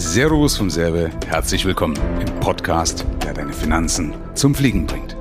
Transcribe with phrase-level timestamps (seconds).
[0.00, 5.16] Servus vom Serbe, herzlich willkommen im Podcast, der deine Finanzen zum Fliegen bringt.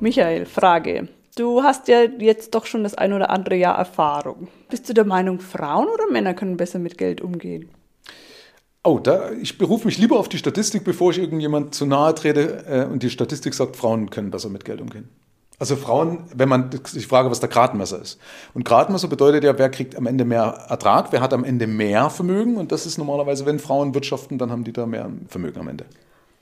[0.00, 1.08] Michael, Frage.
[1.36, 4.48] Du hast ja jetzt doch schon das ein oder andere Jahr Erfahrung.
[4.70, 7.68] Bist du der Meinung, Frauen oder Männer können besser mit Geld umgehen?
[8.84, 12.64] Oh, da, ich berufe mich lieber auf die Statistik, bevor ich irgendjemand zu nahe trete
[12.66, 15.10] äh, und die Statistik sagt, Frauen können besser mit Geld umgehen.
[15.60, 18.18] Also Frauen, wenn man, ich frage, was der Gradmesser ist.
[18.54, 22.08] Und Gradmesser bedeutet ja, wer kriegt am Ende mehr Ertrag, wer hat am Ende mehr
[22.08, 22.56] Vermögen.
[22.56, 25.84] Und das ist normalerweise, wenn Frauen wirtschaften, dann haben die da mehr Vermögen am Ende.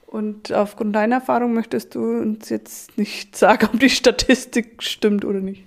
[0.07, 5.41] Und aufgrund deiner Erfahrung möchtest du uns jetzt nicht sagen, ob die Statistik stimmt oder
[5.41, 5.65] nicht?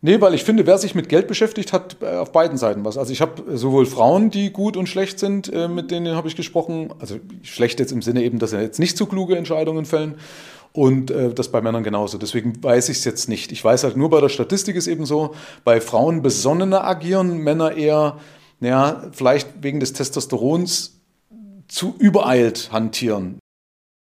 [0.00, 2.96] Nee, weil ich finde, wer sich mit Geld beschäftigt, hat äh, auf beiden Seiten was.
[2.96, 6.36] Also ich habe sowohl Frauen, die gut und schlecht sind, äh, mit denen habe ich
[6.36, 6.94] gesprochen.
[7.00, 10.14] Also schlecht jetzt im Sinne eben, dass sie jetzt nicht so kluge Entscheidungen fällen.
[10.72, 12.18] Und äh, das bei Männern genauso.
[12.18, 13.52] Deswegen weiß ich es jetzt nicht.
[13.52, 17.76] Ich weiß halt nur bei der Statistik ist eben so, bei Frauen besonnener agieren, Männer
[17.76, 18.18] eher,
[18.60, 21.00] naja, vielleicht wegen des Testosterons
[21.68, 23.38] zu übereilt hantieren.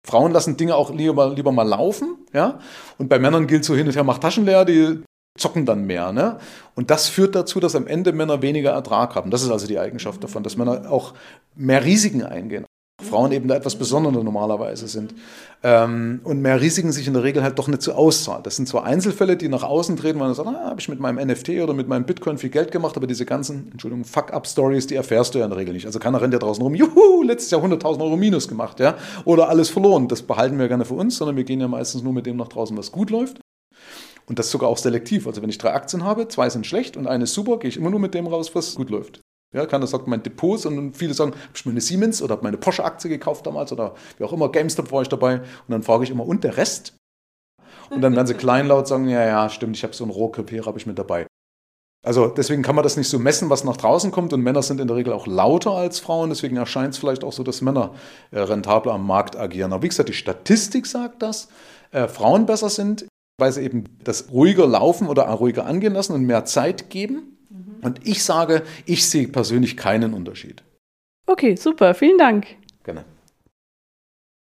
[0.06, 2.60] Frauen lassen Dinge auch lieber, lieber mal laufen, ja.
[2.96, 5.02] Und bei Männern gilt so hin und her, macht Taschen leer, die
[5.38, 6.12] zocken dann mehr.
[6.12, 6.38] Ne?
[6.74, 9.30] Und das führt dazu, dass am Ende Männer weniger Ertrag haben.
[9.30, 11.14] Das ist also die Eigenschaft davon, dass Männer auch
[11.54, 12.66] mehr Risiken eingehen.
[13.00, 15.14] Frauen eben da etwas Besonderer normalerweise sind.
[15.62, 18.44] Ähm, und mehr Risiken sich in der Regel halt doch nicht so auszahlt.
[18.46, 20.98] Das sind zwar Einzelfälle, die nach außen treten, weil man sagt, ah, habe ich mit
[20.98, 24.96] meinem NFT oder mit meinem Bitcoin viel Geld gemacht, aber diese ganzen, Entschuldigung, Fuck-up-Stories, die
[24.96, 25.86] erfährst du ja in der Regel nicht.
[25.86, 29.48] Also keiner rennt ja draußen rum, juhu, letztes Jahr 100.000 Euro Minus gemacht, ja, oder
[29.48, 30.08] alles verloren.
[30.08, 32.48] Das behalten wir gerne für uns, sondern wir gehen ja meistens nur mit dem nach
[32.48, 33.40] draußen, was gut läuft.
[34.26, 35.26] Und das sogar auch selektiv.
[35.26, 37.76] Also wenn ich drei Aktien habe, zwei sind schlecht und eine ist super, gehe ich
[37.76, 39.20] immer nur mit dem raus, was gut läuft.
[39.54, 42.44] Ja, keiner sagt mein Depot, sondern viele sagen, habe ich mir eine Siemens oder habe
[42.44, 45.36] meine Porsche-Aktie gekauft damals oder wie auch immer, GameStop war ich dabei.
[45.36, 46.94] Und dann frage ich immer, und der Rest?
[47.90, 50.78] Und dann werden sie kleinlaut sagen, ja, ja, stimmt, ich habe so einen Rohkrepierer, habe
[50.78, 51.26] ich mit dabei.
[52.04, 54.32] Also deswegen kann man das nicht so messen, was nach draußen kommt.
[54.32, 56.28] Und Männer sind in der Regel auch lauter als Frauen.
[56.28, 57.94] Deswegen erscheint es vielleicht auch so, dass Männer
[58.30, 59.72] äh, rentabler am Markt agieren.
[59.72, 61.48] Aber wie gesagt, die Statistik sagt, dass
[61.90, 63.06] äh, Frauen besser sind,
[63.38, 67.37] weil sie eben das ruhiger laufen oder ruhiger angehen lassen und mehr Zeit geben.
[67.82, 70.62] Und ich sage, ich sehe persönlich keinen Unterschied.
[71.26, 71.94] Okay, super.
[71.94, 72.46] Vielen Dank.
[72.84, 73.04] Gerne.